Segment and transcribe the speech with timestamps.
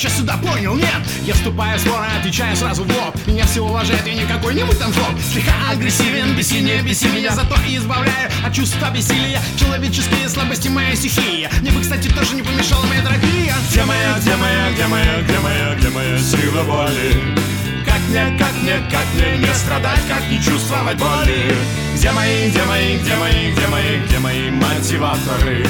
[0.00, 0.88] Сейчас сюда понял, нет?
[1.24, 4.92] Я вступаю в спор, отвечаю сразу в лоб Меня все уважают, я не какой-нибудь там
[4.94, 10.68] жлоб Слегка агрессивен, беси, не беси меня Зато и избавляю от чувства бессилия Человеческие слабости
[10.68, 14.86] моя стихия Мне бы, кстати, тоже не помешала моя терапия Где моя, где моя, где
[14.86, 17.36] моя, где моя, где моя сила воли?
[17.84, 21.54] Как мне, как мне, как мне не страдать, как не чувствовать боли?
[21.94, 25.66] Где мои, где мои, где мои, где мои, где мои мотиваторы?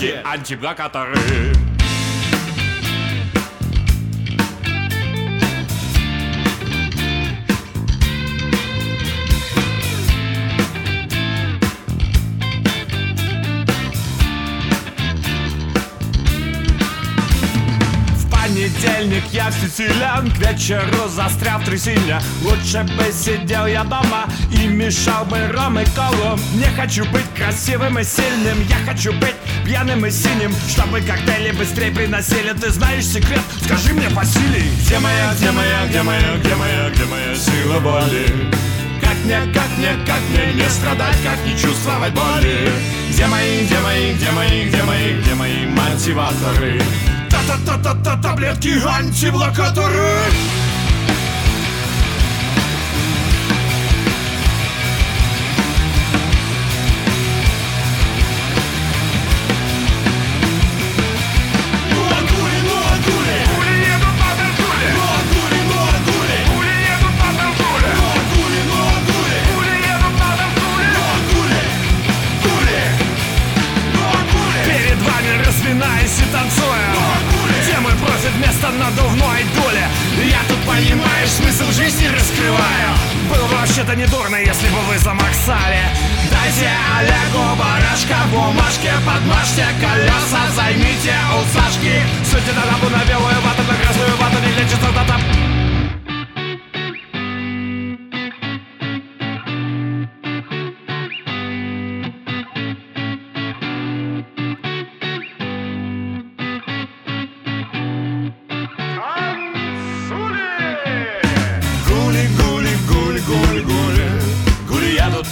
[0.00, 1.69] таблетки антиблокаторы.
[19.00, 25.24] Понедельник я всесилен К вечеру застрял в трясине Лучше бы сидел я дома И мешал
[25.24, 29.34] бы ром и колу Не хочу быть красивым и сильным Я хочу быть
[29.64, 33.40] пьяным и синим Чтобы коктейли быстрее приносили Ты знаешь секрет?
[33.64, 38.50] Скажи мне, Василий Где моя, где моя, где моя, где моя, где моя сила боли?
[39.00, 42.70] Как мне, как мне, как мне не страдать, как не чувствовать боли?
[43.10, 46.80] Где мои, где мои, где мои, где мои, где мои мотиваторы?
[47.46, 50.39] Та-та-та-та таблетки антиблокаторы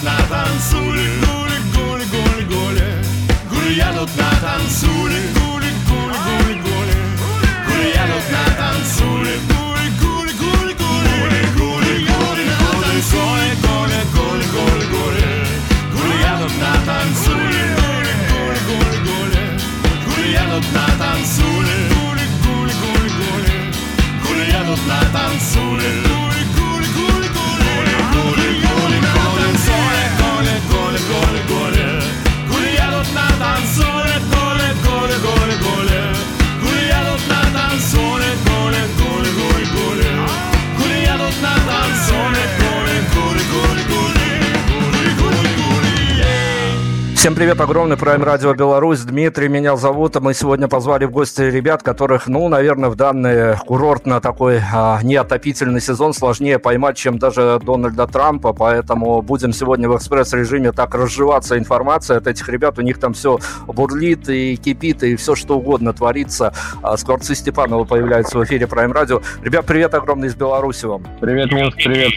[0.03, 0.88] na dança.
[47.19, 49.01] Всем привет, огромный Prime Radio Беларусь.
[49.01, 50.17] Дмитрий меня зовут.
[50.21, 55.81] Мы сегодня позвали в гости ребят, которых, ну, наверное, в данный курортно такой а, неотопительный
[55.81, 58.53] сезон сложнее поймать, чем даже Дональда Трампа.
[58.53, 62.79] Поэтому будем сегодня в экспресс-режиме так разживаться информацией от этих ребят.
[62.79, 63.37] У них там все
[63.67, 66.53] бурлит и кипит, и все что угодно творится.
[66.81, 69.21] А, Скворцы Степанова появляются в эфире Prime Radio.
[69.43, 71.05] Ребят, привет огромный из Беларуси вам.
[71.19, 72.13] Привет, Минск, привет.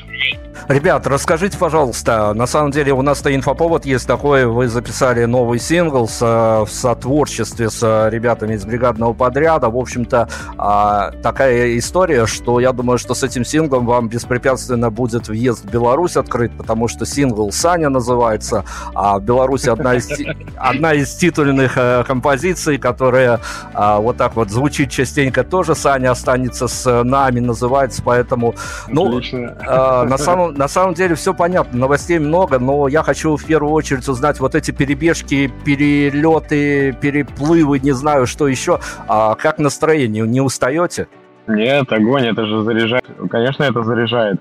[0.69, 4.92] Ребят, расскажите, пожалуйста, на самом деле у нас-то инфоповод есть такой, вы записали
[5.27, 9.69] новый сингл с, э, в сотворчестве с э, ребятами из бригадного подряда.
[9.69, 10.29] В общем-то,
[10.59, 15.71] а, такая история, что я думаю, что с этим синглом вам беспрепятственно будет въезд в
[15.71, 20.09] Беларусь открыт, потому что сингл «Саня» называется, а в Беларуси одна из,
[20.57, 23.41] одна из титульных э, композиций, которая
[23.75, 28.55] а, вот так вот звучит частенько тоже «Саня останется с нами» называется, поэтому,
[28.89, 29.21] ну,
[29.63, 34.07] на самом, на самом деле все понятно, новостей много, но я хочу в первую очередь
[34.09, 38.81] узнать вот эти перебежки, перелеты, переплывы, не знаю, что еще.
[39.07, 40.27] А как настроение?
[40.27, 41.07] Не устаете?
[41.47, 43.05] Нет, огонь, это же заряжает.
[43.31, 44.41] Конечно, это заряжает.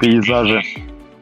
[0.00, 0.62] Пейзажи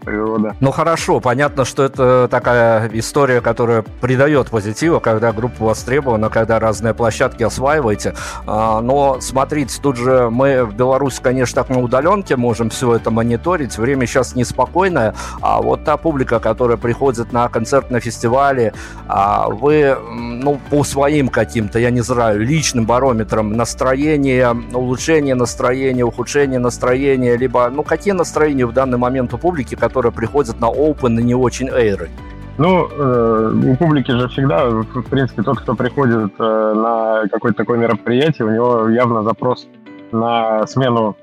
[0.06, 0.56] природа.
[0.60, 6.94] Ну хорошо, понятно, что это такая история, которая придает позитива, когда группа востребована, когда разные
[6.94, 8.14] площадки осваиваете.
[8.46, 13.10] А, но смотрите, тут же мы в Беларуси, конечно, так на удаленке можем все это
[13.10, 13.76] мониторить.
[13.76, 18.72] Время сейчас неспокойное, а вот та публика, которая приходит на концертные фестивали,
[19.08, 26.60] а вы, ну, по своим каким-то, я не знаю, личным барометрам настроения, улучшение настроения, ухудшение
[26.60, 31.18] настроения, либо, ну, какие настроения в данный момент у публики, которые которые приходят на Open
[31.18, 32.10] и не очень эйры?
[32.58, 37.78] Ну, э, у публики же всегда, в принципе, тот, кто приходит э, на какое-то такое
[37.78, 39.66] мероприятие, у него явно запрос
[40.12, 41.16] на смену,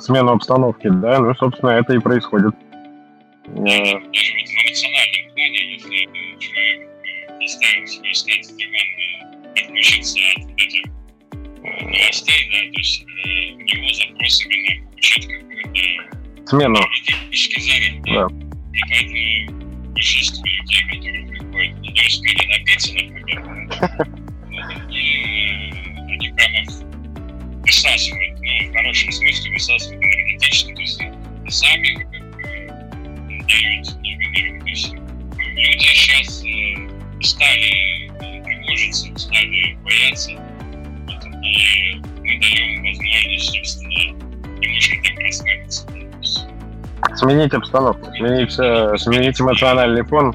[0.00, 2.52] смену обстановки, да, ну, собственно, это и происходит.
[3.46, 4.18] Даже вот в
[4.58, 6.08] эмоциональном плане, если
[6.40, 6.88] человек
[7.40, 10.84] заставит себя встать с дивана, отключиться от этих
[11.62, 16.15] новостей, да, то есть э, у него запрос именно получить какую-то
[16.46, 16.80] смену.
[18.06, 18.28] Да.
[18.72, 23.40] И поэтому большинство людей, которые приходят, не успели напиться, например,
[24.90, 25.72] и
[26.08, 26.58] они прямо
[27.62, 31.02] высасывают, ну, в хорошем смысле высасывают энергетически, то есть
[31.48, 32.18] сами как бы
[33.48, 34.60] дают энергии.
[34.60, 40.32] То есть люди сейчас э, стали тревожиться, стали бояться,
[41.42, 46.05] и мы даем возможность, собственно, немножко так расслабиться
[47.16, 50.34] сменить обстановку, сменить, э, сменить эмоциональный фон.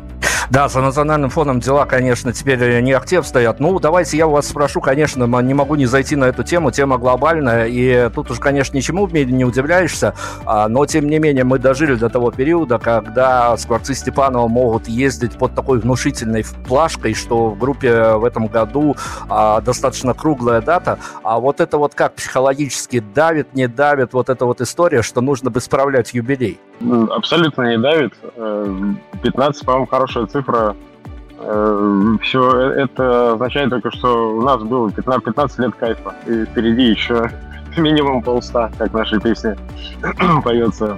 [0.52, 3.62] Да, за национальным фоном дела, конечно, теперь не актив стоят.
[3.62, 7.68] Ну, давайте я вас спрошу, конечно, не могу не зайти на эту тему, тема глобальная,
[7.68, 10.14] и тут уж, конечно, ничему в мире не удивляешься,
[10.46, 15.38] а, но, тем не менее, мы дожили до того периода, когда скворцы Степанова могут ездить
[15.38, 18.98] под такой внушительной плашкой, что в группе в этом году
[19.30, 24.46] а, достаточно круглая дата, а вот это вот как психологически давит, не давит, вот эта
[24.46, 26.60] вот история, что нужно бы справлять юбилей.
[27.12, 28.14] Абсолютно не давит.
[29.24, 30.76] 15, э, по-моему, хорошая цифра.
[31.40, 36.16] Э, Все это означает только, что у нас было 15, 15 лет кайфа.
[36.28, 37.32] И впереди еще
[37.78, 39.58] минимум полста, как в нашей песне
[40.44, 40.98] поется.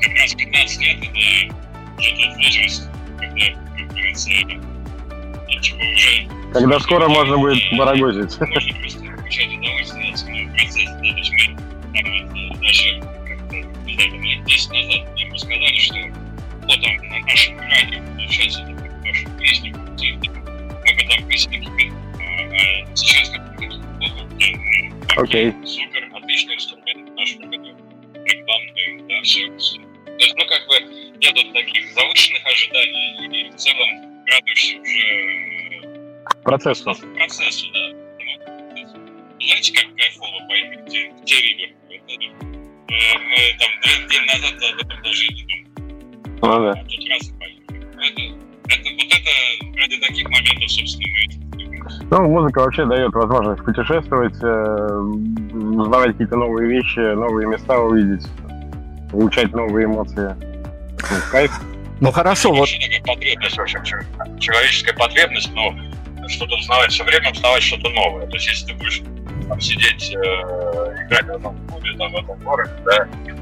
[0.00, 1.56] Как раз 15 лет это
[1.96, 3.46] тот возраст, когда,
[3.76, 4.30] как говорится,
[5.48, 6.28] ничего уже...
[6.52, 8.40] Когда скоро можно будет барагозить.
[8.40, 10.90] Можно просто получать удовольствие от самого процесса.
[10.96, 13.02] Да, то есть мы там, вот, даже
[13.96, 15.98] знаю, лет 10 назад ему сказали, что
[16.66, 21.92] вот там на нашем радио это вашу песню, мы бы там песни кипит.
[22.20, 23.66] А сейчас как бы
[25.16, 25.52] Окей.
[25.64, 27.74] Супер, отличный инструмент в нашем году.
[28.24, 29.46] Рекламный, да, все.
[29.46, 30.80] То есть, ну, как бы,
[31.18, 36.94] нету таких завышенных ожиданий, и в целом радуешься уже процессу.
[37.16, 37.92] Процессу, да.
[39.40, 41.70] Знаете, как кайфово поехать в Террибер?
[42.88, 45.66] Мы там день назад об этом даже не думали.
[46.42, 46.74] Ну да.
[46.74, 47.32] Тут раз
[47.96, 48.22] Это,
[48.68, 51.36] это, вот это ради таких моментов, собственно, мы
[52.10, 55.00] ну, музыка вообще дает возможность путешествовать, э,
[55.52, 58.24] узнавать какие-то новые вещи, новые места увидеть,
[59.10, 60.36] получать новые эмоции.
[60.38, 61.52] Ну, кайф.
[62.00, 62.68] Ну хорошо, вот.
[63.06, 63.82] потребность, в общем,
[64.38, 65.74] человеческая потребность, но
[66.28, 68.26] что-то узнавать все время, узнавать что-то новое.
[68.26, 69.02] То есть, если ты будешь
[69.48, 73.36] там, сидеть, э, играть в одном клубе, там, в этом городе, да, ну,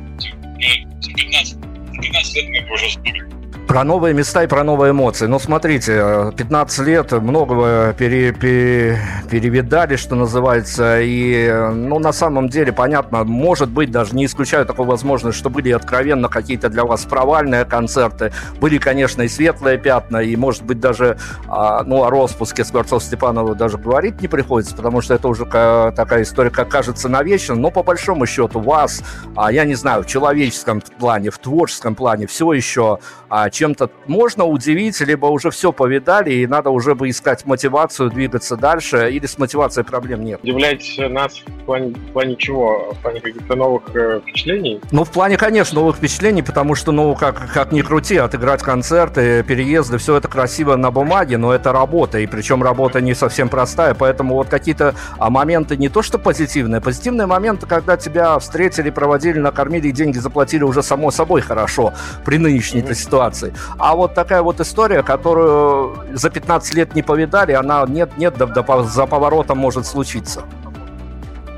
[1.17, 1.59] 15
[2.01, 3.44] 15 лет мы уже сдули.
[3.67, 5.27] Про новые места и про новые эмоции.
[5.27, 8.99] Ну, смотрите, 15 лет многого пере, пере,
[9.31, 11.01] перевидали, что называется.
[11.01, 15.71] И, ну, на самом деле, понятно, может быть, даже не исключаю такую возможность, что были
[15.73, 18.33] откровенно какие-то для вас провальные концерты.
[18.61, 21.17] Были, конечно, и светлые пятна, и, может быть, даже,
[21.49, 26.23] а, ну, о распуске Скворцов Степанова даже говорить не приходится, потому что это уже такая
[26.23, 27.55] история, как кажется, навечно.
[27.55, 29.03] Но, по большому счету, вас,
[29.35, 32.99] а, я не знаю, в человеческом плане, в творческом плане все еще
[33.31, 38.57] а, чем-то можно удивить, либо уже все повидали, и надо уже бы искать мотивацию, двигаться
[38.57, 40.41] дальше, или с мотивацией проблем нет?
[40.43, 42.93] Удивлять нас в плане, в плане чего?
[42.93, 44.81] В плане каких-то новых э, впечатлений?
[44.91, 49.43] Ну, в плане, конечно, новых впечатлений, потому что, ну, как, как ни крути, отыграть концерты,
[49.45, 53.95] переезды, все это красиво на бумаге, но это работа, и причем работа не совсем простая,
[53.95, 59.39] поэтому вот какие-то а, моменты не то что позитивные, позитивные моменты, когда тебя встретили, проводили,
[59.39, 61.93] накормили и деньги заплатили уже само собой хорошо
[62.25, 62.95] при нынешней mm-hmm.
[62.95, 63.44] ситуации.
[63.79, 68.83] А вот такая вот история, которую за 15 лет не повидали, она нет-нет, да, да,
[68.83, 70.45] за поворотом может случиться.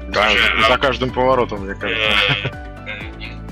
[0.09, 0.31] Да,
[0.69, 2.11] за каждым поворотом, мне кажется.
[2.87, 3.01] Э,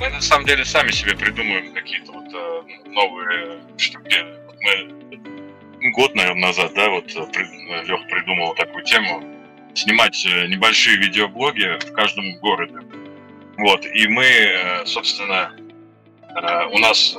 [0.00, 4.24] Мы на самом деле сами себе придумываем какие-то вот э, новые штуки.
[4.60, 9.22] Мы год, наверное, назад, да, вот при, Лех придумал такую тему.
[9.74, 12.78] Снимать э, небольшие видеоблоги в каждом городе.
[13.58, 15.50] Вот, и мы, э, собственно,
[16.28, 17.16] э, у нас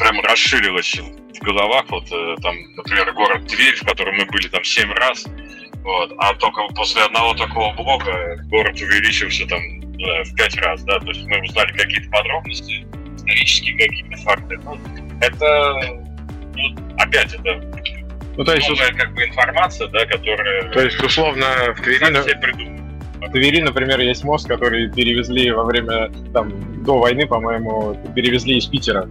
[0.00, 2.08] прям расширилось в головах, вот
[2.42, 5.26] там, например, город Тверь, в котором мы были там семь раз,
[5.82, 11.08] вот, а только после одного такого блога город увеличился там в пять раз, да, то
[11.08, 14.58] есть мы узнали какие-то подробности, исторические какие-то факты.
[14.64, 14.78] Ну,
[15.20, 16.00] это,
[16.56, 17.60] ну, опять, это
[18.36, 20.70] ну, то есть, новая как бы информация, да, которая...
[20.70, 22.04] То есть, условно, в Твери...
[23.20, 28.64] В Твери, например, есть мост, который перевезли во время, там, до войны, по-моему, перевезли из
[28.64, 29.06] Питера.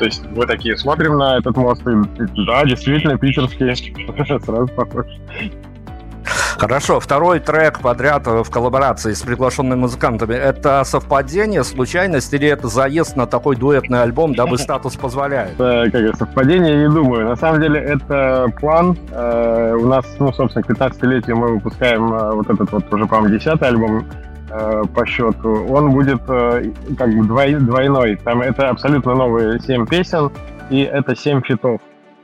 [0.00, 5.04] То есть мы такие смотрим на этот мост, и да, действительно, питерский, сразу похож.
[6.56, 10.32] Хорошо, второй трек подряд в коллаборации с приглашенными музыкантами.
[10.32, 15.60] Это совпадение, случайность или это заезд на такой дуэтный альбом, дабы статус позволяет?
[15.60, 17.28] Это, как совпадение, не думаю.
[17.28, 18.96] На самом деле это план.
[19.10, 23.36] Э, у нас, ну, собственно, к 15-летию мы выпускаем э, вот этот вот уже, по-моему,
[23.36, 24.06] 10 альбом
[24.50, 25.66] э, по счету.
[25.68, 28.16] Он будет как бы двойной.
[28.16, 30.30] Там это абсолютно новые 7 песен,
[30.70, 31.80] и это 7 фитов.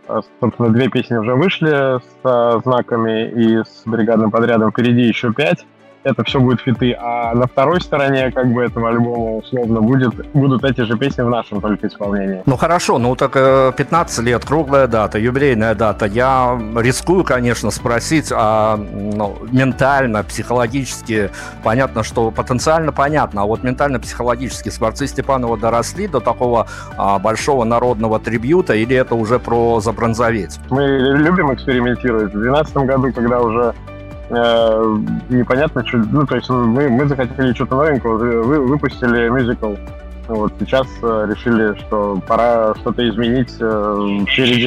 [0.08, 4.70] А, собственно, две песни уже вышли с знаками и с бригадным подрядом.
[4.70, 5.66] Впереди еще пять
[6.06, 10.62] это все будет фиты, а на второй стороне как бы этого альбома условно будет, будут
[10.64, 12.42] эти же песни в нашем только исполнении.
[12.46, 13.32] Ну хорошо, ну так
[13.76, 16.06] 15 э, лет, круглая дата, юбилейная дата.
[16.06, 21.30] Я рискую, конечно, спросить, а ну, ментально, психологически,
[21.64, 28.20] понятно, что потенциально понятно, а вот ментально-психологически скворцы Степанова доросли до такого а, большого народного
[28.20, 30.60] трибьюта, или это уже про забронзоветь?
[30.70, 30.84] Мы
[31.16, 32.28] любим экспериментировать.
[32.28, 33.74] В 2012 году, когда уже
[34.30, 34.96] э,
[35.28, 35.98] непонятно, что...
[35.98, 39.74] Ну, то есть мы, мы захотели что-то новенького, вы, выпустили мюзикл.
[40.28, 44.66] Вот сейчас э, решили, что пора что-то изменить э, впереди.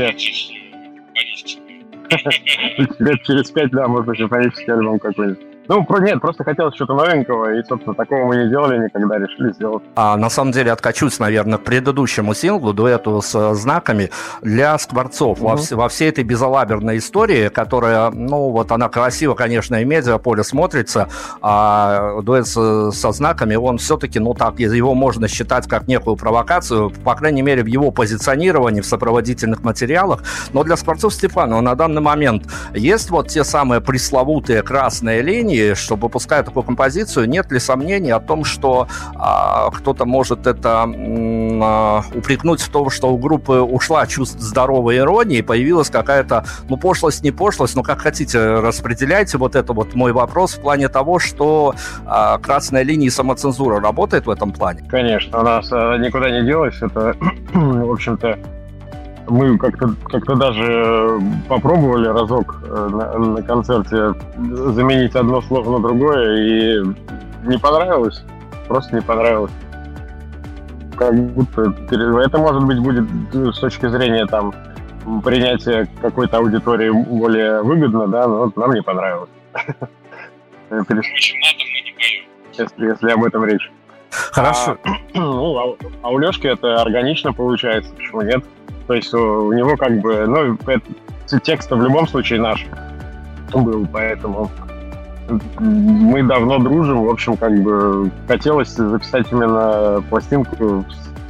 [2.99, 5.48] Лет через пять, да, можно симфонический альбом какой-нибудь.
[5.69, 9.83] Ну, нет, просто хотелось что-то новенького, и, собственно, такого мы не делали никогда, решили сделать.
[9.95, 14.09] А на самом деле откачусь, наверное, к предыдущему синглу, дуэту с э, знаками
[14.41, 15.39] для скворцов.
[15.39, 15.47] Угу.
[15.47, 20.43] Во, вс- во всей этой безалаберной истории, которая, ну, вот она красиво, конечно, и медиаполе
[20.43, 21.07] смотрится,
[21.39, 26.89] а дуэт с, со знаками, он все-таки, ну, так, его можно считать как некую провокацию,
[27.03, 30.23] по крайней мере, в его позиционировании, в сопроводительных материалах.
[30.51, 35.75] Но для скворцов Степанова на данный момент есть вот те самые пресловутые красные линии, сомнений,
[35.75, 42.03] что выпуская такую композицию, нет ли сомнений о том, что а, кто-то может это а,
[42.13, 47.31] упрекнуть в том, что у группы ушла чувство здоровой иронии, появилась какая-то, ну, пошлость, не
[47.31, 51.75] пошлость, но как хотите, распределяйте вот это вот мой вопрос в плане того, что
[52.05, 54.83] а, красная линия и самоцензура работает в этом плане?
[54.89, 57.15] Конечно, у нас а, никуда не делось, это,
[57.53, 58.39] в общем-то,
[59.29, 66.37] мы как-то как даже попробовали разок э, на, на концерте заменить одно слово на другое,
[66.37, 66.83] и
[67.43, 68.23] не понравилось.
[68.67, 69.51] Просто не понравилось.
[70.97, 74.53] Как будто это, может быть, будет с точки зрения там
[75.23, 79.29] принятия какой-то аудитории более выгодно, да, но нам не понравилось.
[82.57, 83.71] Если, если об этом речь.
[84.11, 84.77] Хорошо.
[84.83, 88.43] А, ну, а, а у Лешки это органично получается, почему нет?
[88.89, 92.65] То есть у, него как бы, ну, это, текст в любом случае наш
[93.53, 94.49] был, поэтому
[95.59, 100.83] мы давно дружим, в общем, как бы хотелось записать именно пластинку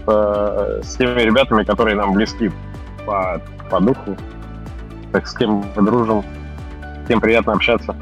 [0.08, 2.50] с, с теми ребятами, которые нам близки
[3.06, 4.16] по, по духу,
[5.12, 6.24] так с кем мы дружим,
[7.04, 7.94] с кем приятно общаться.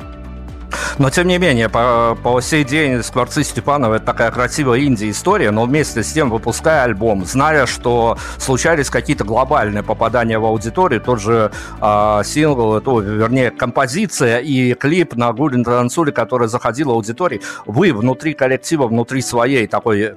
[0.98, 5.66] Но, тем не менее, по, по сей день Скворцы Степанова это такая красивая инди-история, но
[5.66, 11.51] вместе с тем, выпуская альбом, зная, что случались какие-то глобальные попадания в аудиторию, тот же
[11.82, 18.34] э, сингл, то, вернее, композиция и клип на Гулин Танцуле, который заходил аудитории, вы внутри
[18.34, 20.16] коллектива, внутри своей такой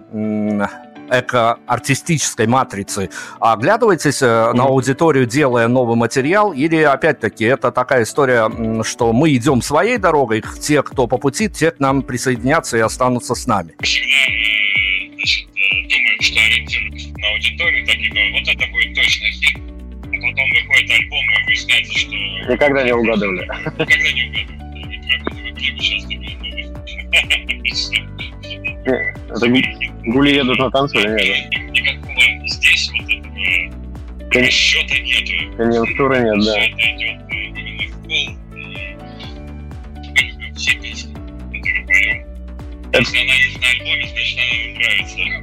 [1.10, 4.52] эко-артистической матрицы, оглядываетесь mm-hmm.
[4.54, 8.50] на аудиторию, делая новый материал, или, опять-таки, это такая история,
[8.84, 13.34] что мы идем своей дорогой, те, кто по пути, те к нам присоединятся и останутся
[13.34, 13.74] с нами?
[13.78, 19.58] Значит, э, думаем, что ориентируемся на аудиторию, так и говорим, вот это будет точно хит,
[19.58, 22.14] а потом выходит альбом, и выясняется, что...
[22.52, 23.44] Никогда не угадывали.
[23.78, 24.60] Никогда не угадывали.
[25.42, 26.10] Вы клипы часто
[28.84, 29.48] Это
[30.06, 31.50] гули едут на танцы или нет?
[31.72, 34.44] Никакого здесь вот этого Кон...
[34.44, 35.56] счета нету.
[35.56, 36.58] Конъюнктуры нет, да.
[36.58, 38.39] Это идет именно в пол.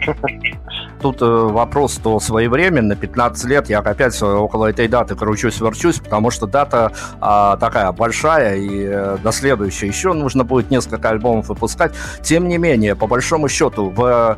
[1.01, 6.47] Тут э, вопрос то своевременно, 15 лет, я опять около этой даты кручусь-верчусь, потому что
[6.47, 9.87] дата а, такая большая, и э, до следующей.
[9.87, 11.93] Еще нужно будет несколько альбомов выпускать.
[12.21, 14.37] Тем не менее, по большому счету, в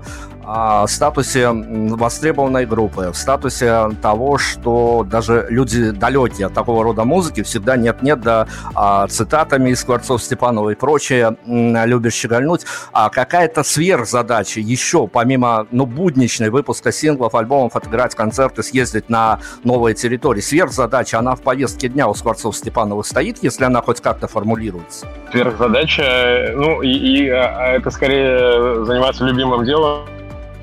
[0.51, 7.43] а, статусе востребованной группы, в статусе того, что даже люди далекие от такого рода музыки
[7.43, 12.65] всегда нет-нет, да а, цитатами из Скворцов Степанова и прочее любишь щегольнуть.
[12.91, 19.93] А какая-то сверхзадача еще, помимо ну, будничной выпуска синглов, альбомов, отыграть концерты, съездить на новые
[19.93, 25.05] территории, сверхзадача, она в повестке дня у Скворцов Степанова стоит, если она хоть как-то формулируется?
[25.31, 30.07] Сверхзадача, ну и, и а, это скорее заниматься любимым делом,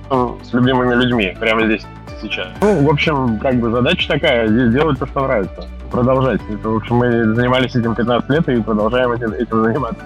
[0.09, 1.87] с любимыми людьми прямо здесь
[2.21, 2.49] сейчас.
[2.61, 6.41] Ну, в общем, как бы задача такая, делать то, что нравится, продолжать.
[6.63, 10.05] В общем, мы занимались этим 15 лет и продолжаем этим, этим заниматься.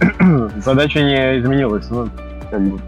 [0.60, 2.08] задача не изменилась, ну,
[2.50, 2.80] как бы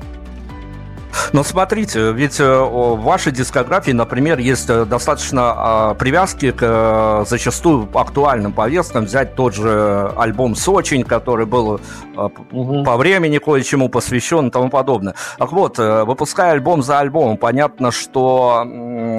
[1.32, 7.24] но смотрите, ведь э, в вашей дискографии, например, есть э, достаточно а, привязки к э,
[7.26, 9.04] зачастую актуальным повесткам.
[9.04, 11.80] Взять тот же альбом «Сочинь», который был
[12.16, 12.84] угу.
[12.84, 15.14] по времени кое-чему посвящен и тому подобное.
[15.38, 18.64] Так вот, выпуская альбом за альбомом, понятно, что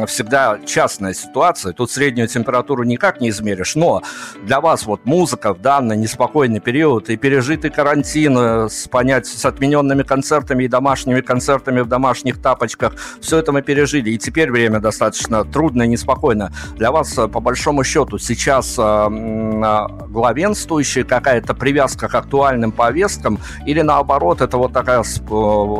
[0.08, 1.74] всегда частная ситуация.
[1.74, 3.76] Тут среднюю температуру никак не измеришь.
[3.76, 4.02] Но
[4.44, 10.04] для вас вот музыка в данный неспокойный период и пережитый карантин с, понять, с отмененными
[10.04, 11.99] концертами и домашними концертами в домашних
[12.42, 12.94] тапочках.
[13.22, 16.52] Все это мы пережили, и теперь время достаточно трудно и неспокойно.
[16.76, 23.40] Для вас, э, по большому счету, сейчас э, э, главенствующая какая-то привязка к актуальным повесткам,
[23.66, 25.04] или наоборот, это вот такая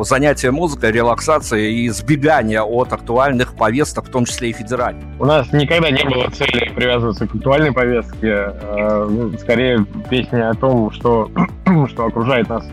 [0.04, 5.04] занятие музыкой, релаксация и избегание от актуальных повесток, в том числе и федеральных?
[5.18, 8.52] У нас никогда не было цели привязываться к актуальной повестке.
[9.08, 11.30] Ну, скорее, песня о том, что,
[11.88, 12.64] что окружает нас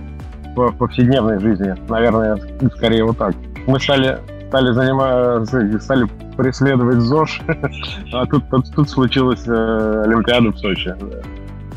[0.58, 1.74] в повседневной жизни.
[1.90, 2.40] Наверное,
[2.76, 3.36] скорее вот так.
[3.66, 7.42] Мы стали, стали заниматься, стали преследовать ЗОЖ,
[8.14, 10.96] а тут, тут, тут случилась э, Олимпиада в Сочи.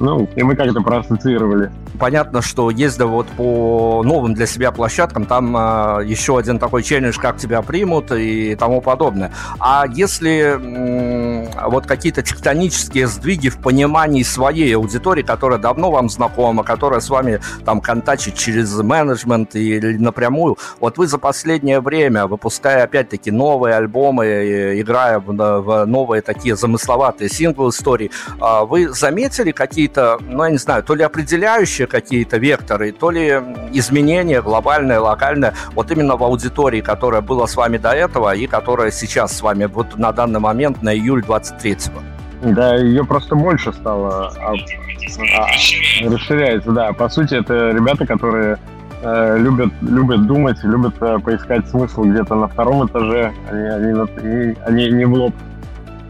[0.00, 5.54] Ну, и мы как-то проассоциировали понятно, что ездя вот по новым для себя площадкам, там
[5.56, 9.30] э, еще один такой челлендж, как тебя примут и тому подобное.
[9.60, 16.64] А если э, вот какие-то тектонические сдвиги в понимании своей аудитории, которая давно вам знакома,
[16.64, 22.84] которая с вами там контачит через менеджмент или напрямую, вот вы за последнее время, выпуская
[22.84, 28.10] опять-таки новые альбомы, играя в, в новые такие замысловатые синглы истории,
[28.40, 29.52] э, вы заметили
[29.90, 33.28] какие-то, ну, я не знаю, то ли определяющие какие-то векторы, то ли
[33.72, 38.90] изменения глобальное, локальное, вот именно в аудитории, которая была с вами до этого и которая
[38.90, 42.00] сейчас с вами вот на данный момент на июль 23-го?
[42.52, 44.32] Да, ее просто больше стало.
[44.40, 44.54] А,
[45.36, 45.46] а,
[46.08, 46.92] расширяется, да.
[46.92, 48.58] По сути, это ребята, которые
[49.02, 54.90] э, любят, любят думать, любят э, поискать смысл где-то на втором этаже, они, они, они
[54.90, 55.34] не в лоб.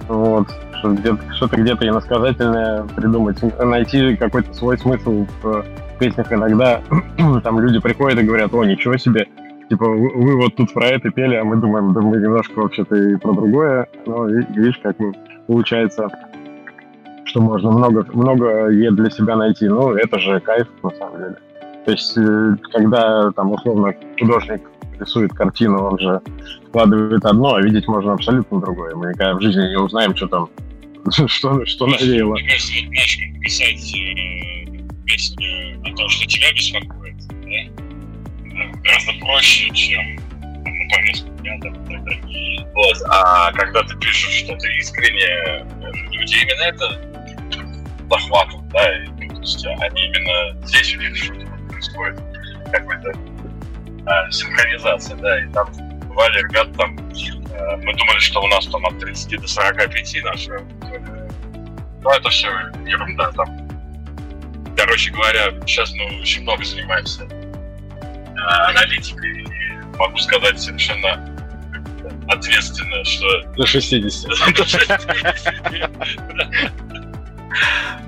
[0.06, 0.48] Вот
[0.80, 5.64] что где-то, что-то где-то иносказательное придумать, найти какой-то свой смысл в
[5.98, 6.32] песнях.
[6.32, 6.80] Иногда
[7.44, 9.28] там люди приходят и говорят, о, ничего себе,
[9.68, 13.16] типа, вы, вот тут про это пели, а мы думаем, да мы немножко вообще-то и
[13.16, 13.86] про другое.
[14.06, 15.12] Но видишь, как мы,
[15.46, 16.08] получается,
[17.24, 19.68] что можно много, много для себя найти.
[19.68, 21.36] Ну, это же кайф, на самом деле.
[21.84, 24.62] То есть, э, когда там условно художник
[24.98, 26.20] рисует картину, он же
[26.68, 28.94] вкладывает одно, а видеть можно абсолютно другое.
[28.94, 30.48] Мы никогда в жизни не узнаем, что там
[31.26, 32.34] что, что навеяло.
[32.34, 38.70] Мне кажется, вот знаешь, писать э, песню о том, что тебя беспокоит, да?
[38.84, 42.12] гораздо проще, чем ну, повестку дня, да, тогда.
[42.74, 42.96] Вот.
[43.10, 45.64] А когда ты пишешь что-то искренне,
[46.12, 47.10] люди именно это
[48.10, 52.20] захватывают, да, и, ну, то есть они именно здесь них что-то происходит,
[52.72, 53.12] какой-то
[54.06, 55.68] а, синхронизация, да, и там
[56.08, 56.96] бывали ребята там
[57.60, 60.79] Э, мы думали, что у нас там от 30 до 45 наша аудитория.
[62.02, 62.48] Ну, это все
[62.86, 63.68] ерунда там.
[64.76, 69.42] Короче говоря, сейчас мы очень много занимаемся э, аналитикой.
[69.42, 69.46] И
[69.98, 71.28] могу сказать совершенно
[72.28, 73.42] ответственно, что...
[73.56, 74.30] До 60.
[74.56, 75.02] До 60.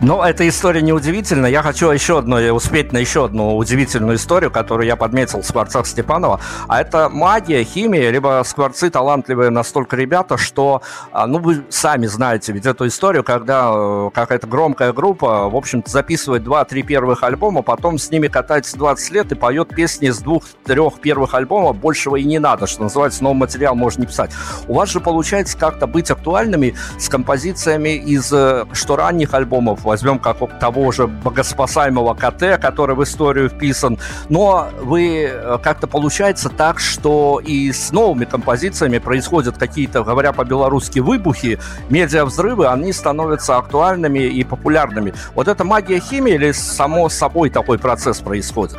[0.01, 1.47] Ну, эта история неудивительна.
[1.47, 5.87] Я хочу еще одну, успеть на еще одну удивительную историю, которую я подметил в скворцах
[5.87, 6.41] Степанова.
[6.67, 12.53] А это магия, химия, либо скворцы талантливые настолько ребята, что, а, ну, вы сами знаете
[12.53, 17.99] ведь эту историю, когда э, какая-то громкая группа, в общем-то, записывает два-три первых альбома, потом
[17.99, 22.41] с ними катается 20 лет и поет песни с двух-трех первых альбомов, большего и не
[22.41, 24.33] надо, что называется, новый материал можно не писать.
[24.67, 29.85] У вас же получается как-то быть актуальными с композициями из э, что ранних других альбомов.
[29.85, 33.99] Возьмем как того же богоспасаемого КТ, который в историю вписан.
[34.29, 41.01] Но вы э, как-то получается так, что и с новыми композициями происходят какие-то, говоря по-белорусски,
[41.01, 41.59] выбухи,
[41.91, 45.13] медиа-взрывы, они становятся актуальными и популярными.
[45.35, 48.77] Вот это магия химии или само собой такой процесс происходит?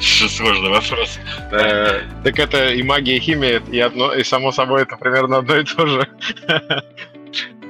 [0.00, 1.18] Сложный вопрос.
[1.52, 5.56] Э, так это и магия, и химия, и, одно, и само собой это примерно одно
[5.56, 6.08] и то же.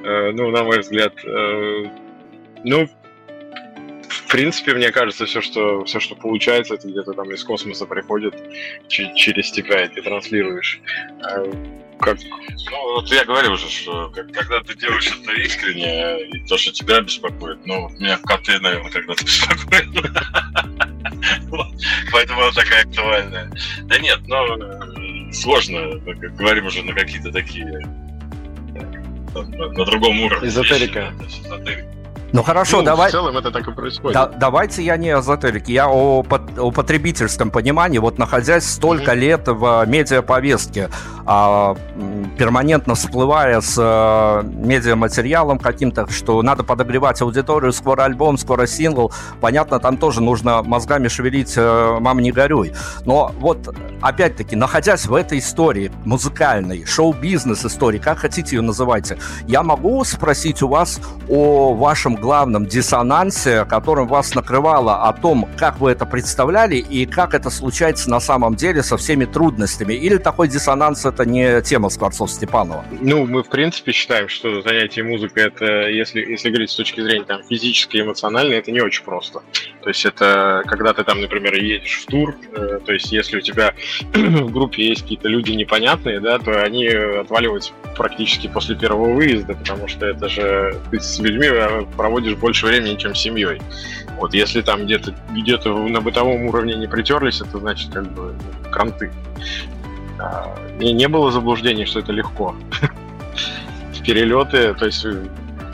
[0.04, 1.14] Э, ну, на мой взгляд.
[1.24, 1.84] Э,
[2.64, 2.88] ну,
[4.08, 8.34] в принципе, мне кажется, все, что, все, что получается, это где-то там из космоса приходит,
[8.88, 10.80] через тебя, и ты транслируешь.
[12.02, 12.18] Как?
[12.70, 17.00] Ну, вот я говорю уже, что когда ты делаешь это искренне, и то, что тебя
[17.00, 19.88] беспокоит, ну, меня коты, наверное, когда-то беспокоит.
[22.12, 23.50] Поэтому она такая актуальная.
[23.82, 25.98] Да нет, но э, сложно,
[26.38, 28.01] говорим уже на какие-то такие э,
[29.34, 30.48] на другом уровне.
[30.48, 31.12] Эзотерика.
[32.32, 33.10] Ну хорошо, ну, давай.
[33.10, 34.14] В целом это так и происходит.
[34.14, 37.98] Да, давайте я не эзотерик, я о, о потребительском понимании.
[37.98, 39.16] Вот находясь столько mm-hmm.
[39.16, 40.88] лет в медиаповестке,
[41.26, 41.76] а,
[42.38, 49.12] перманентно всплывая с а, медиаматериалом каким-то, что надо подогревать аудиторию, скоро альбом, скоро сингл.
[49.40, 52.72] Понятно, там тоже нужно мозгами шевелить а, «Мама, не горюй».
[53.04, 59.62] Но вот, опять-таки, находясь в этой истории музыкальной, шоу-бизнес истории, как хотите ее называйте, я
[59.62, 65.90] могу спросить у вас о вашем главном диссонансе, которым вас накрывало, о том, как вы
[65.90, 69.92] это представляли и как это случается на самом деле со всеми трудностями?
[69.92, 72.84] Или такой диссонанс это не тема Скворцов-Степанова?
[73.00, 77.24] Ну, мы в принципе считаем, что занятие музыкой это, если, если говорить с точки зрения
[77.24, 79.42] там, физической и эмоциональной, это не очень просто.
[79.82, 83.40] То есть это когда ты там, например, едешь в тур, э, то есть если у
[83.40, 83.74] тебя
[84.14, 89.88] в группе есть какие-то люди непонятные, да, то они отваливаются практически после первого выезда, потому
[89.88, 91.48] что это же ты с людьми
[91.96, 93.60] проводишь проводишь больше времени, чем с семьей.
[94.18, 98.34] Вот если там где-то где-то на бытовом уровне не притерлись, это значит как бы
[98.70, 99.10] кранты.
[100.18, 102.54] А, и не было заблуждений, что это легко.
[104.04, 105.28] Перелеты, то есть э,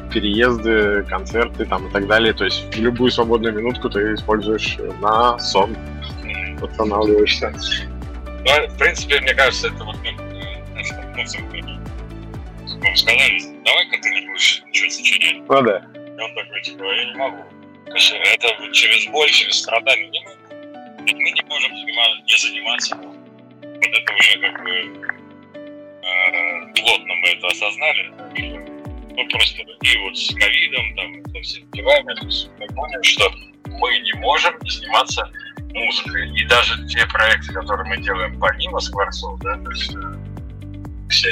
[0.08, 2.32] переезды, концерты там и так далее.
[2.32, 5.76] То есть любую свободную минутку ты используешь на сон,
[6.60, 7.52] восстанавливаешься.
[8.44, 10.10] Ну, в принципе, мне кажется, это вот ну,
[12.80, 15.48] ну, сказали, давай-ка ты не будешь ничего сочинять.
[15.48, 15.82] Ну да.
[15.94, 17.44] И он такой, типа, я не могу.
[17.86, 20.36] Это через боль, через страдания не могу.
[21.00, 22.96] Мы не можем не заниматься.
[22.96, 23.16] Вот
[23.62, 24.70] это уже как бы
[25.54, 28.77] э, плотно мы это осознали.
[29.18, 32.14] Ну, просто и вот с ковидом, там, со всеми делами,
[32.60, 33.28] мы поняли, что
[33.64, 35.28] мы не можем не заниматься
[35.74, 36.30] музыкой.
[36.38, 41.30] И даже те проекты, которые мы делаем помимо Скворцов, да, то есть э, все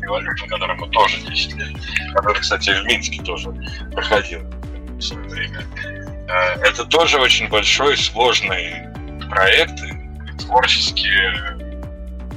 [0.00, 1.68] революции, который мы тоже 10 лет,
[2.14, 3.54] который, кстати, в Минске тоже
[3.92, 4.40] проходил
[4.96, 5.66] в свое время.
[6.26, 8.76] Э, это тоже очень большой, сложный
[9.28, 9.78] проект,
[10.38, 11.34] творческие,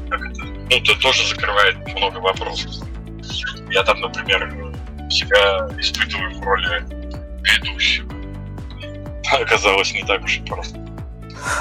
[0.07, 2.85] это, ну, это тоже закрывает много вопросов.
[3.71, 4.49] Я там, например,
[5.09, 6.83] себя испытываю в роли
[7.43, 8.11] ведущего.
[9.31, 10.84] Оказалось не так уж и просто.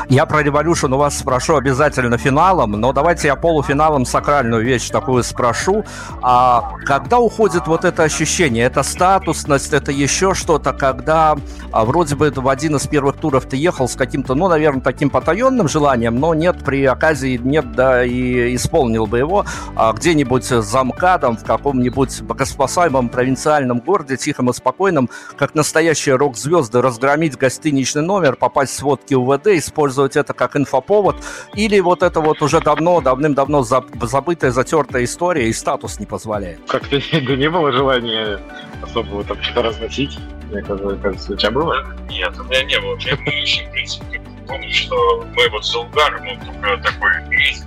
[0.09, 5.23] Я про Revolution у вас спрошу обязательно финалом, но давайте я полуфиналом сакральную вещь такую
[5.23, 5.85] спрошу.
[6.23, 11.37] А когда уходит вот это ощущение, это статусность, это еще что-то, когда
[11.73, 15.11] а, вроде бы в один из первых туров ты ехал с каким-то, ну, наверное, таким
[15.11, 19.44] потаенным желанием, но нет, при оказии нет, да, и исполнил бы его
[19.77, 26.81] а, где-нибудь за МКАДом в каком-нибудь богоспасаемом провинциальном городе, тихом и спокойном, как настоящие рок-звезды,
[26.81, 31.16] разгромить гостиничный номер, попасть в сводки УВД, использовать это как инфоповод,
[31.56, 36.60] или вот это вот уже давно, давным-давно забытая, затертая история и статус не позволяет?
[36.68, 36.96] Как-то
[37.37, 38.38] не было желания
[38.82, 40.16] особо там что-то разносить.
[40.50, 41.84] Мне кажется, у тебя было?
[42.08, 42.96] Нет, у меня не было.
[43.00, 47.64] Я еще, в принципе, помню, что мы вот с Улгаром, ну, только такой есть,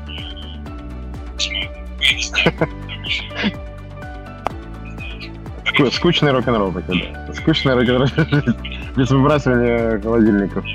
[5.92, 7.34] Скучный рок-н-ролл такой, да.
[7.34, 8.08] Скучный рок-н-ролл
[8.96, 10.66] без выбрасывания холодильников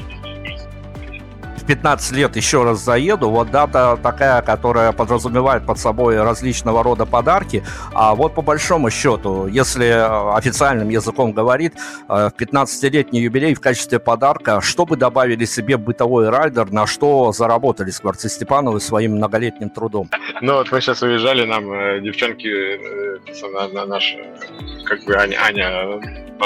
[1.63, 7.07] в 15 лет еще раз заеду, вот дата такая, которая подразумевает под собой различного рода
[7.07, 7.63] подарки,
[7.95, 11.75] а вот по большому счету, если э, официальным языком говорит,
[12.09, 17.33] э, в 15-летний юбилей в качестве подарка, что бы добавили себе бытовой райдер, на что
[17.33, 20.09] заработали Скворцы Степановы своим многолетним трудом?
[20.41, 22.49] Ну вот мы сейчас уезжали, нам э, девчонки,
[23.87, 24.19] наша,
[24.85, 26.01] как бы Аня, Аня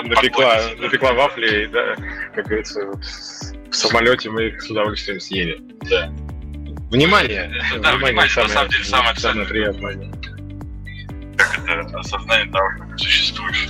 [0.05, 1.97] напекла, напекла вафли, да,
[2.35, 2.81] как говорится,
[3.71, 5.61] в самолете мы их с удовольствием съели.
[5.89, 6.13] Да.
[6.91, 7.53] Внимание!
[7.81, 10.13] Да, внимание, внимание самое, на самом деле самое, самое приятное.
[11.37, 13.69] Как это осознание того, что ты существуешь.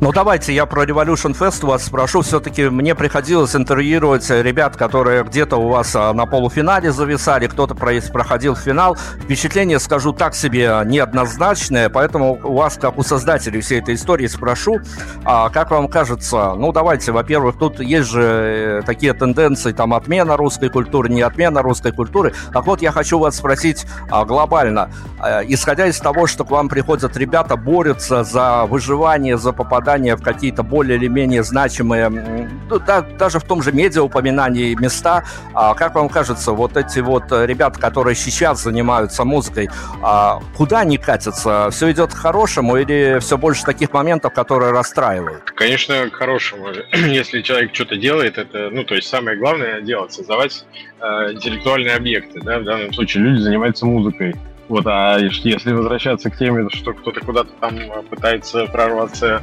[0.00, 2.20] Ну, давайте я про Revolution Fest у вас спрошу.
[2.20, 8.54] Все-таки мне приходилось интервьюировать ребят, которые где-то у вас а, на полуфинале зависали, кто-то проходил
[8.54, 8.96] финал.
[9.22, 14.80] Впечатление, скажу так себе, неоднозначное, поэтому у вас, как у создателей всей этой истории, спрошу,
[15.24, 20.36] а как вам кажется, ну, давайте, во-первых, тут есть же э, такие тенденции, там, отмена
[20.36, 22.34] русской культуры, не отмена русской культуры.
[22.52, 26.68] Так вот, я хочу вас спросить а, глобально, а, исходя из того, что к вам
[26.68, 33.02] приходят ребята, борются за выживание, за попадание в какие-то более или менее значимые, ну, да,
[33.02, 35.24] даже в том же медиа упоминании места.
[35.54, 39.68] А, как вам кажется, вот эти вот ребята, которые сейчас занимаются музыкой,
[40.02, 41.68] а, куда они катятся?
[41.70, 45.42] Все идет к хорошему или все больше таких моментов, которые расстраивают?
[45.54, 46.68] Конечно, к хорошему.
[46.92, 50.64] Если человек что-то делает, это, ну, то есть самое главное делать, создавать
[51.00, 54.34] э, интеллектуальные объекты, да, в данном случае люди занимаются музыкой.
[54.68, 57.78] Вот, а если возвращаться к теме, что кто-то куда-то там
[58.10, 59.42] пытается прорваться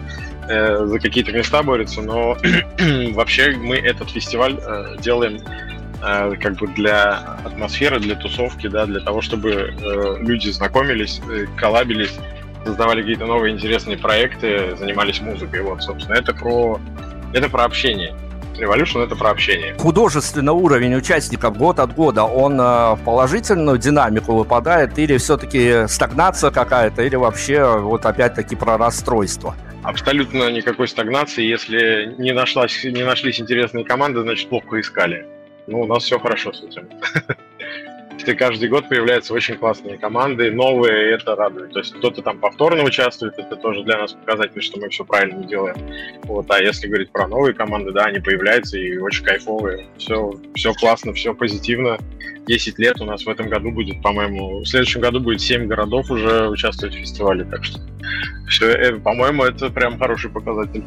[0.49, 2.37] э, за какие-то места борется, но
[3.13, 5.39] вообще мы этот фестиваль э, делаем
[6.01, 11.45] э, как бы для атмосферы, для тусовки, да, для того, чтобы э, люди знакомились, э,
[11.55, 12.17] коллабились,
[12.65, 15.61] создавали какие-то новые интересные проекты, занимались музыкой.
[15.61, 16.81] Вот, собственно, это про
[17.33, 18.13] это про общение.
[18.59, 19.75] Revolution это про общение.
[19.77, 26.51] Художественный уровень участников год от года, он э, в положительную динамику выпадает или все-таки стагнация
[26.51, 29.55] какая-то, или вообще вот опять-таки про расстройство?
[29.83, 31.43] Абсолютно никакой стагнации.
[31.43, 35.27] Если не, нашлась, не нашлись интересные команды, значит плохо искали.
[35.67, 36.87] Ну, у нас все хорошо с этим.
[38.23, 41.73] Если каждый год появляются очень классные команды, новые, и это радует.
[41.73, 45.43] То есть кто-то там повторно участвует, это тоже для нас показатель, что мы все правильно
[45.43, 45.75] делаем.
[46.23, 49.87] Вот, а если говорить про новые команды, да, они появляются и очень кайфовые.
[49.97, 51.97] Все, все классно, все позитивно.
[52.47, 56.09] 10 лет у нас в этом году будет, по-моему, в следующем году будет 7 городов
[56.09, 57.81] уже участвовать в фестивале, так что
[58.47, 60.85] все, э, по-моему, это прям хороший показатель.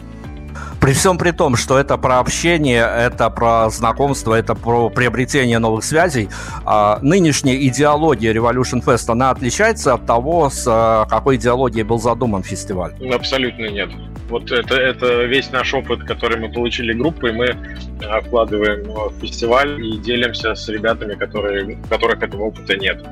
[0.81, 5.85] При всем при том, что это про общение, это про знакомство, это про приобретение новых
[5.85, 6.29] связей,
[6.64, 12.42] а, нынешняя идеология Revolution Fest, она отличается от того, с а, какой идеологией был задуман
[12.42, 12.92] фестиваль?
[13.12, 13.90] Абсолютно нет.
[14.28, 17.56] Вот это, это весь наш опыт, который мы получили группой, мы
[18.04, 23.04] а, вкладываем в фестиваль и делимся с ребятами, которые, у которых этого опыта нет.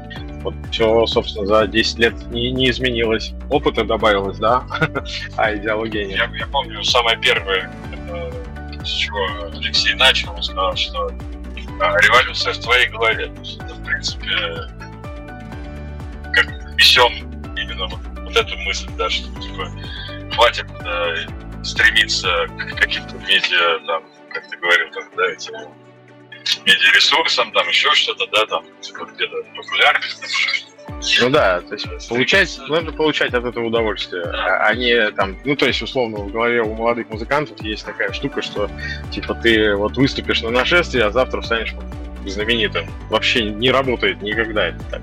[0.42, 3.32] Вот все, собственно, за 10 лет не, не изменилось.
[3.48, 4.64] Опыта добавилось, да,
[5.36, 6.18] а идеология нет.
[6.18, 7.70] Я, я помню, самое первое,
[8.84, 9.18] с чего
[9.56, 11.10] Алексей начал, он сказал, что
[11.80, 13.32] а, революция в твоей голове.
[13.60, 14.28] Это, в принципе,
[16.32, 16.46] как
[16.76, 17.12] несем
[17.56, 19.70] именно вот, вот эту мысль, да, что типа
[20.34, 25.50] хватит э, стремиться к каким-то медиа, там, как ты говорил, там, да, эти
[26.66, 30.74] медиаресурсам, там еще что-то, да, там типа, где-то популярность, там еще что-то.
[31.20, 35.56] Ну да, то есть получать, нужно получать от этого удовольствие, а, а не там, ну
[35.56, 38.70] то есть условно в голове у молодых музыкантов есть такая штука, что
[39.10, 41.74] типа ты вот выступишь на нашествие, а завтра встанешь
[42.30, 42.86] знаменитым.
[43.10, 45.02] Вообще не работает никогда это так.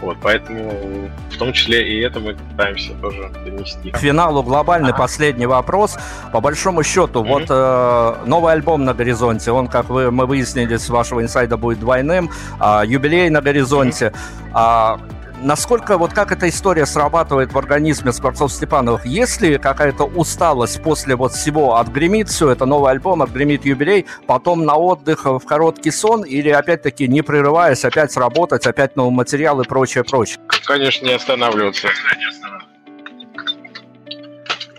[0.00, 3.90] Вот, поэтому в том числе и это мы пытаемся тоже донести.
[3.90, 5.98] К финалу глобальный последний вопрос.
[6.32, 7.28] По большому счету, mm-hmm.
[7.28, 11.80] вот э, новый альбом на горизонте, он, как вы, мы выяснили с вашего инсайда, будет
[11.80, 12.30] двойным,
[12.60, 14.12] э, юбилей на горизонте.
[14.52, 15.00] Mm-hmm.
[15.40, 19.06] Э, насколько вот как эта история срабатывает в организме Скворцов Степановых?
[19.06, 21.76] Есть ли какая-то усталость после вот всего?
[21.76, 27.08] Отгремит все, это новый альбом, отгремит юбилей, потом на отдых в короткий сон или опять-таки
[27.08, 30.38] не прерываясь, опять работать, опять новый материал и прочее, прочее?
[30.64, 31.88] Конечно, не останавливаться.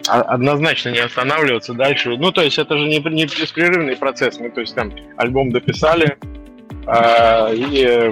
[0.07, 2.17] А, однозначно не останавливаться дальше.
[2.17, 4.39] Ну, то есть это же не, не беспрерывный процесс.
[4.39, 6.17] Мы, то есть там альбом дописали,
[6.87, 8.11] э, и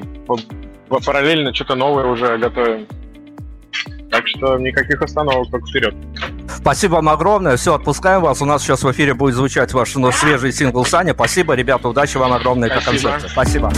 [0.89, 2.88] параллельно что-то новое уже готовим.
[4.12, 5.93] Так что никаких остановок, только вперед.
[6.49, 7.58] Спасибо вам огромное.
[7.58, 8.41] Все, отпускаем вас.
[8.41, 11.13] У нас сейчас в эфире будет звучать ваш ну, свежий сингл Саня.
[11.13, 11.89] Спасибо, ребята.
[11.89, 13.28] Удачи вам огромное на концерте.
[13.30, 13.71] Спасибо.